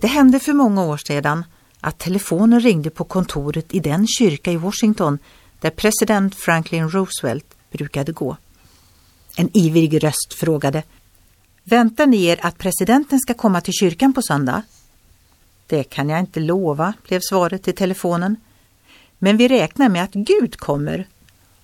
Det 0.00 0.06
hände 0.06 0.40
för 0.40 0.52
många 0.52 0.84
år 0.84 0.96
sedan 0.96 1.44
att 1.80 1.98
telefonen 1.98 2.60
ringde 2.60 2.90
på 2.90 3.04
kontoret 3.04 3.74
i 3.74 3.80
den 3.80 4.06
kyrka 4.06 4.52
i 4.52 4.56
Washington 4.56 5.18
där 5.60 5.70
president 5.70 6.34
Franklin 6.34 6.90
Roosevelt 6.90 7.54
brukade 7.70 8.12
gå. 8.12 8.36
En 9.36 9.56
ivrig 9.56 10.04
röst 10.04 10.34
frågade 10.34 10.82
Väntar 11.64 12.06
ni 12.06 12.24
er 12.24 12.38
att 12.42 12.58
presidenten 12.58 13.20
ska 13.20 13.34
komma 13.34 13.60
till 13.60 13.74
kyrkan 13.74 14.12
på 14.12 14.22
söndag? 14.22 14.62
Det 15.66 15.84
kan 15.84 16.08
jag 16.08 16.20
inte 16.20 16.40
lova, 16.40 16.94
blev 17.08 17.20
svaret 17.20 17.68
i 17.68 17.72
telefonen. 17.72 18.36
Men 19.18 19.36
vi 19.36 19.48
räknar 19.48 19.88
med 19.88 20.04
att 20.04 20.12
Gud 20.12 20.56
kommer 20.56 21.06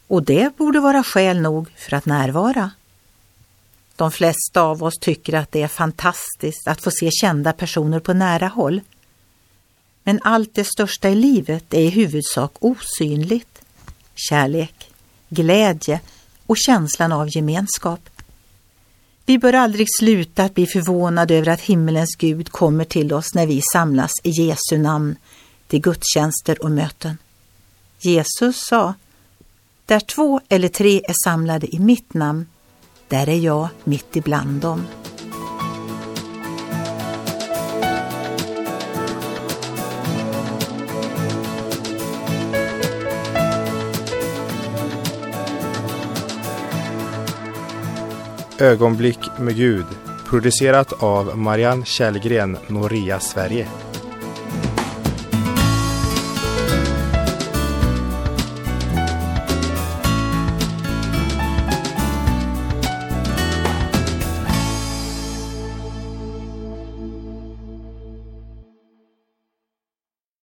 och 0.07 0.23
det 0.23 0.57
borde 0.57 0.81
vara 0.81 1.03
skäl 1.03 1.41
nog 1.41 1.73
för 1.77 1.97
att 1.97 2.07
närvara. 2.07 2.71
De 3.97 4.11
flesta 4.11 4.63
av 4.63 4.83
oss 4.83 4.99
tycker 5.01 5.33
att 5.35 5.53
det 5.53 5.63
är 5.63 5.69
fantastiskt 5.69 6.69
att 6.69 6.81
få 6.81 6.91
se 6.91 7.11
kända 7.11 7.53
personer 7.53 8.01
på 8.01 8.13
nära 8.13 8.49
håll. 8.49 8.81
Men 10.03 10.21
allt 10.23 10.55
det 10.55 10.65
största 10.65 11.09
i 11.09 11.15
livet 11.15 11.75
är 11.75 11.81
i 11.81 11.89
huvudsak 11.89 12.53
osynligt. 12.59 13.63
Kärlek, 14.15 14.91
glädje 15.29 16.01
och 16.47 16.57
känslan 16.59 17.13
av 17.13 17.37
gemenskap. 17.37 18.01
Vi 19.27 19.39
bör 19.39 19.53
aldrig 19.53 19.87
sluta 20.01 20.45
att 20.45 20.55
bli 20.55 20.67
förvånade 20.67 21.35
över 21.35 21.49
att 21.49 21.61
himmelens 21.61 22.17
Gud 22.19 22.49
kommer 22.49 22.85
till 22.85 23.13
oss 23.13 23.35
när 23.35 23.47
vi 23.47 23.63
samlas 23.73 24.13
i 24.23 24.31
Jesu 24.31 24.79
namn 24.79 25.17
till 25.67 25.81
gudstjänster 25.81 26.63
och 26.63 26.71
möten. 26.71 27.19
Jesus 28.01 28.57
sa, 28.57 28.95
där 29.87 30.01
två 30.01 30.41
eller 30.49 30.69
tre 30.69 31.03
är 31.09 31.15
samlade 31.25 31.75
i 31.75 31.79
mitt 31.79 32.15
namn, 32.15 32.47
där 33.09 33.29
är 33.29 33.39
jag 33.39 33.69
mitt 33.85 34.17
ibland 34.17 34.61
dem. 34.61 34.87
Ögonblick 48.59 49.19
med 49.39 49.57
Gud 49.57 49.87
producerat 50.35 51.03
av 51.03 51.39
Marianne 51.39 51.85
Källgren, 51.85 52.57
Noria 52.69 53.21
Sverige. 53.21 53.69